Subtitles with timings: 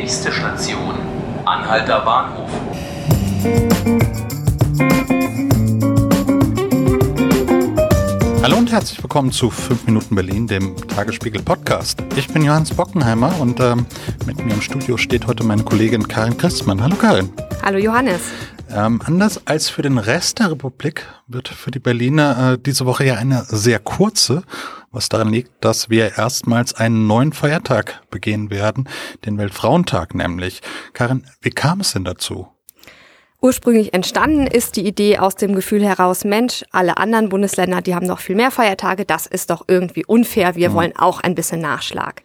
[0.00, 0.94] Nächste Station,
[1.44, 2.48] Anhalter Bahnhof.
[8.42, 12.02] Hallo und herzlich willkommen zu 5 Minuten Berlin, dem Tagesspiegel Podcast.
[12.16, 13.84] Ich bin Johannes Bockenheimer und ähm,
[14.24, 16.82] mit mir im Studio steht heute meine Kollegin Karin Christmann.
[16.82, 17.30] Hallo Karin.
[17.62, 18.22] Hallo Johannes.
[18.70, 23.04] Ähm, anders als für den Rest der Republik wird für die Berliner äh, diese Woche
[23.04, 24.44] ja eine sehr kurze,
[24.90, 28.88] was daran liegt, dass wir erstmals einen neuen Feiertag begehen werden,
[29.24, 30.60] den Weltfrauentag nämlich.
[30.92, 32.48] Karin, wie kam es denn dazu?
[33.42, 38.06] Ursprünglich entstanden ist die Idee aus dem Gefühl heraus, Mensch, alle anderen Bundesländer, die haben
[38.06, 40.74] noch viel mehr Feiertage, das ist doch irgendwie unfair, wir mhm.
[40.74, 42.22] wollen auch ein bisschen Nachschlag.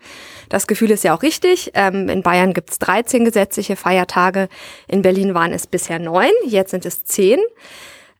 [0.49, 1.71] Das Gefühl ist ja auch richtig.
[1.73, 4.49] Ähm, in Bayern gibt es 13 gesetzliche Feiertage.
[4.87, 7.39] In Berlin waren es bisher neun, jetzt sind es zehn.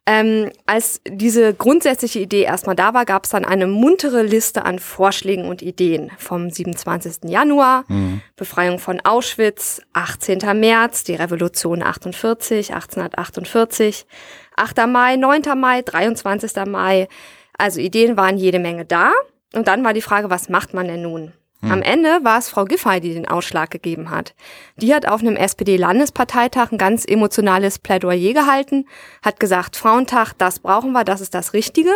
[0.08, 4.78] Ähm, als diese grundsätzliche Idee erstmal da war, gab es dann eine muntere Liste an
[4.78, 7.30] Vorschlägen und Ideen vom 27.
[7.30, 8.22] Januar, mhm.
[8.36, 10.40] Befreiung von Auschwitz, 18.
[10.60, 14.06] März, die Revolution 48, 1848,
[14.56, 14.88] 8.
[14.88, 15.42] Mai, 9.
[15.58, 16.66] Mai, 23.
[16.68, 17.08] Mai.
[17.58, 19.12] Also Ideen waren jede Menge da.
[19.56, 21.32] Und dann war die Frage, was macht man denn nun?
[21.66, 21.72] Hm.
[21.72, 24.36] Am Ende war es Frau Giffey, die den Ausschlag gegeben hat.
[24.78, 28.86] Die hat auf einem SPD-Landesparteitag ein ganz emotionales Plädoyer gehalten,
[29.24, 31.90] hat gesagt, Frauentag, das brauchen wir, das ist das Richtige,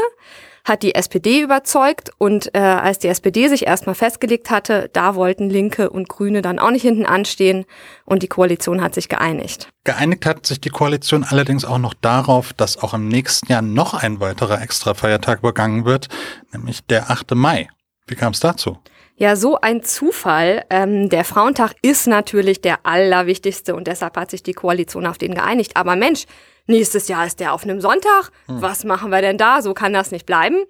[0.65, 5.49] hat die SPD überzeugt und äh, als die SPD sich erstmal festgelegt hatte, da wollten
[5.49, 7.65] Linke und Grüne dann auch nicht hinten anstehen
[8.05, 9.69] und die Koalition hat sich geeinigt.
[9.83, 13.93] Geeinigt hat sich die Koalition allerdings auch noch darauf, dass auch im nächsten Jahr noch
[13.93, 16.07] ein weiterer Extrafeiertag begangen wird,
[16.51, 17.35] nämlich der 8.
[17.35, 17.69] Mai.
[18.09, 18.77] Wie kam es dazu?
[19.15, 20.63] Ja, so ein Zufall.
[20.69, 25.35] Ähm, der Frauentag ist natürlich der allerwichtigste und deshalb hat sich die Koalition auf den
[25.35, 25.75] geeinigt.
[25.75, 26.25] Aber Mensch,
[26.67, 28.31] nächstes Jahr ist der auf einem Sonntag.
[28.45, 28.61] Hm.
[28.61, 29.61] Was machen wir denn da?
[29.61, 30.63] So kann das nicht bleiben.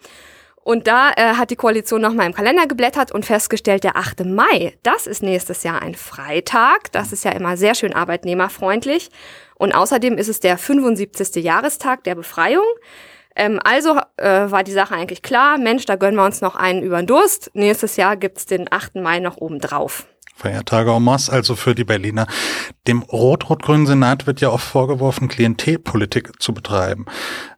[0.64, 4.26] Und da äh, hat die Koalition nochmal im Kalender geblättert und festgestellt, der 8.
[4.26, 6.92] Mai, das ist nächstes Jahr ein Freitag.
[6.92, 9.10] Das ist ja immer sehr schön arbeitnehmerfreundlich.
[9.56, 11.44] Und außerdem ist es der 75.
[11.44, 12.66] Jahrestag der Befreiung.
[13.40, 16.84] Ähm, also äh, war die Sache eigentlich klar, Mensch, da gönnen wir uns noch einen
[16.84, 17.50] über den Durst.
[17.54, 18.96] Nächstes Jahr gibt's den 8.
[18.96, 20.06] Mai noch oben drauf.
[20.36, 22.28] Feiertage en masse, also für die Berliner.
[22.88, 27.06] Dem rot-rot-grünen Senat wird ja oft vorgeworfen, Klientelpolitik zu betreiben.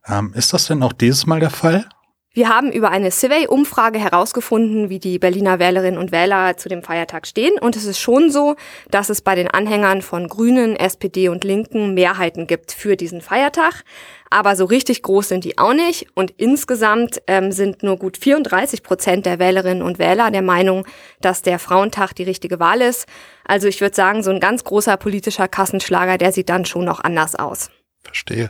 [0.08, 1.86] Ähm, ist das denn auch dieses Mal der Fall?
[2.34, 7.28] Wir haben über eine Survey-Umfrage herausgefunden, wie die Berliner Wählerinnen und Wähler zu dem Feiertag
[7.28, 7.60] stehen.
[7.60, 8.56] Und es ist schon so,
[8.90, 13.84] dass es bei den Anhängern von Grünen, SPD und Linken Mehrheiten gibt für diesen Feiertag.
[14.30, 16.08] Aber so richtig groß sind die auch nicht.
[16.14, 20.88] Und insgesamt ähm, sind nur gut 34 Prozent der Wählerinnen und Wähler der Meinung,
[21.20, 23.10] dass der Frauentag die richtige Wahl ist.
[23.44, 27.02] Also ich würde sagen, so ein ganz großer politischer Kassenschlager, der sieht dann schon noch
[27.02, 27.72] anders aus.
[28.06, 28.50] Verstehe.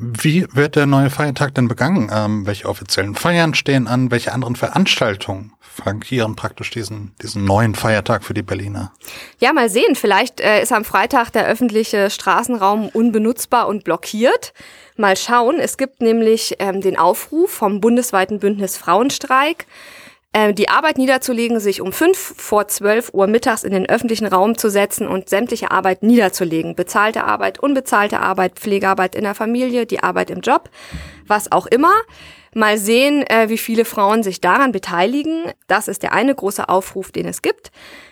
[0.00, 2.08] Wie wird der neue Feiertag denn begangen?
[2.14, 4.12] Ähm, welche offiziellen Feiern stehen an?
[4.12, 8.92] Welche anderen Veranstaltungen flankieren praktisch diesen, diesen neuen Feiertag für die Berliner?
[9.40, 9.96] Ja, mal sehen.
[9.96, 14.52] Vielleicht äh, ist am Freitag der öffentliche Straßenraum unbenutzbar und blockiert.
[14.96, 15.58] Mal schauen.
[15.58, 19.66] Es gibt nämlich ähm, den Aufruf vom bundesweiten Bündnis Frauenstreik
[20.32, 24.58] äh, die Arbeit niederzulegen, sich um fünf vor zwölf Uhr mittags in den öffentlichen Raum
[24.58, 26.74] zu setzen und sämtliche Arbeit niederzulegen.
[26.74, 30.70] Bezahlte Arbeit, unbezahlte Arbeit, Pflegearbeit in der Familie, die Arbeit im Job,
[31.26, 31.92] was auch immer.
[32.58, 35.44] Mal sehen, äh, wie viele Frauen sich daran beteiligen.
[35.68, 37.70] Das ist der eine große Aufruf, den es gibt.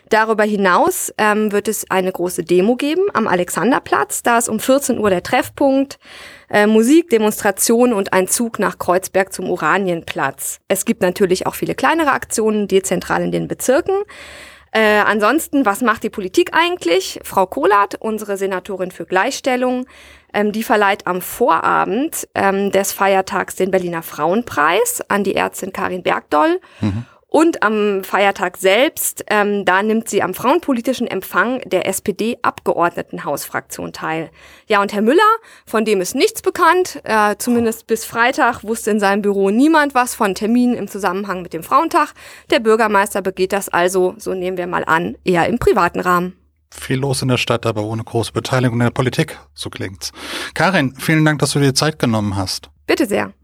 [0.09, 4.23] Darüber hinaus ähm, wird es eine große Demo geben am Alexanderplatz.
[4.23, 5.99] Da ist um 14 Uhr der Treffpunkt.
[6.49, 10.61] Äh, Musik, Demonstration und ein Zug nach Kreuzberg zum Oranienplatz.
[10.69, 13.97] Es gibt natürlich auch viele kleinere Aktionen, dezentral in den Bezirken.
[14.73, 17.21] Äh, ansonsten, was macht die Politik eigentlich?
[17.23, 19.87] Frau Kohlert, unsere Senatorin für Gleichstellung,
[20.35, 26.03] ähm, die verleiht am Vorabend ähm, des Feiertags den Berliner Frauenpreis an die Ärztin Karin
[26.03, 26.61] Bergdoll.
[26.81, 27.07] Mhm.
[27.37, 34.31] Und am Feiertag selbst, ähm, da nimmt sie am frauenpolitischen Empfang der SPD-Abgeordnetenhausfraktion teil.
[34.69, 35.21] Ja, und Herr Müller,
[35.67, 40.15] von dem ist nichts bekannt, äh, zumindest bis Freitag wusste in seinem Büro niemand was
[40.15, 42.15] von Terminen im Zusammenhang mit dem Frauentag.
[42.49, 46.39] Der Bürgermeister begeht das also, so nehmen wir mal an, eher im privaten Rahmen.
[46.71, 50.13] Viel los in der Stadt, aber ohne große Beteiligung in der Politik, so klingt's.
[50.55, 52.71] Karin, vielen Dank, dass du dir Zeit genommen hast.
[52.87, 53.35] Bitte sehr.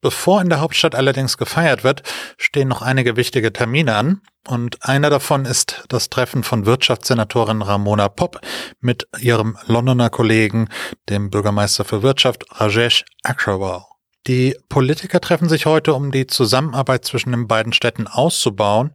[0.00, 2.02] Bevor in der Hauptstadt allerdings gefeiert wird,
[2.36, 4.20] stehen noch einige wichtige Termine an.
[4.46, 8.40] Und einer davon ist das Treffen von Wirtschaftssenatorin Ramona Popp
[8.80, 10.68] mit ihrem Londoner Kollegen,
[11.08, 13.82] dem Bürgermeister für Wirtschaft Rajesh Agrawal.
[14.28, 18.94] Die Politiker treffen sich heute, um die Zusammenarbeit zwischen den beiden Städten auszubauen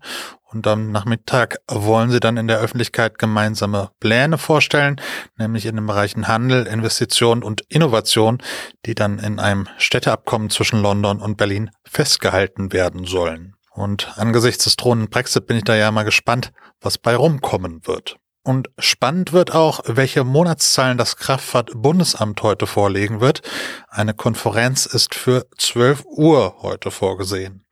[0.53, 4.99] und am Nachmittag wollen sie dann in der Öffentlichkeit gemeinsame Pläne vorstellen,
[5.37, 8.41] nämlich in den Bereichen Handel, Investition und Innovation,
[8.85, 13.55] die dann in einem Städteabkommen zwischen London und Berlin festgehalten werden sollen.
[13.71, 18.17] Und angesichts des drohenden Brexit bin ich da ja mal gespannt, was bei rumkommen wird.
[18.43, 23.41] Und spannend wird auch, welche Monatszahlen das Kraftfahrtbundesamt heute vorlegen wird.
[23.87, 27.65] Eine Konferenz ist für 12 Uhr heute vorgesehen.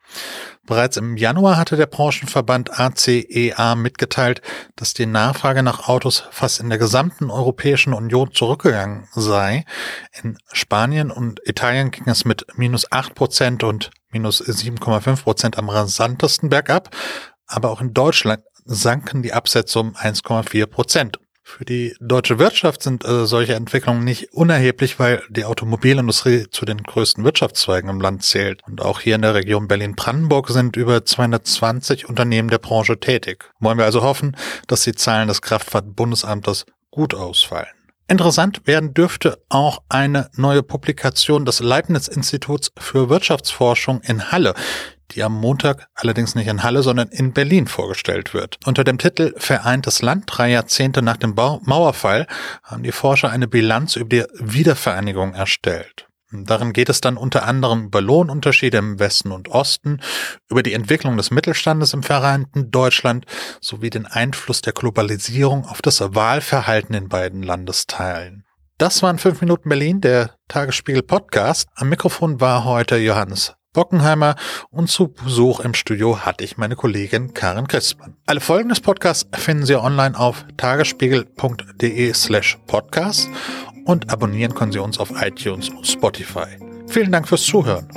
[0.71, 4.41] Bereits im Januar hatte der Branchenverband ACEA e mitgeteilt,
[4.77, 9.65] dass die Nachfrage nach Autos fast in der gesamten Europäischen Union zurückgegangen sei.
[10.23, 15.67] In Spanien und Italien ging es mit minus 8 Prozent und minus 7,5 Prozent am
[15.67, 16.95] rasantesten bergab.
[17.47, 21.19] Aber auch in Deutschland sanken die Absätze um 1,4 Prozent.
[21.57, 26.81] Für die deutsche Wirtschaft sind äh, solche Entwicklungen nicht unerheblich, weil die Automobilindustrie zu den
[26.81, 28.61] größten Wirtschaftszweigen im Land zählt.
[28.65, 33.51] Und auch hier in der Region Berlin-Brandenburg sind über 220 Unternehmen der Branche tätig.
[33.59, 34.37] Wollen wir also hoffen,
[34.67, 37.67] dass die Zahlen des Kraftfahrtbundesamtes gut ausfallen.
[38.07, 44.53] Interessant werden dürfte auch eine neue Publikation des Leibniz-Instituts für Wirtschaftsforschung in Halle,
[45.11, 48.57] die am Montag allerdings nicht in Halle, sondern in Berlin vorgestellt wird.
[48.65, 52.27] Unter dem Titel Vereintes Land drei Jahrzehnte nach dem Mauerfall
[52.63, 56.07] haben die Forscher eine Bilanz über die Wiedervereinigung erstellt.
[56.33, 59.99] Darin geht es dann unter anderem über Lohnunterschiede im Westen und Osten,
[60.49, 63.25] über die Entwicklung des Mittelstandes im vereinten Deutschland
[63.59, 68.45] sowie den Einfluss der Globalisierung auf das Wahlverhalten in beiden Landesteilen.
[68.77, 71.67] Das waren 5 Minuten Berlin, der Tagesspiegel Podcast.
[71.75, 74.35] Am Mikrofon war heute Johannes Bockenheimer
[74.69, 78.15] und zu Besuch im Studio hatte ich meine Kollegin Karin Christmann.
[78.25, 83.29] Alle Folgen des Podcasts finden Sie online auf tagesspiegel.de slash podcast
[83.85, 86.57] und abonnieren können Sie uns auf iTunes und Spotify.
[86.87, 87.87] Vielen Dank fürs Zuhören.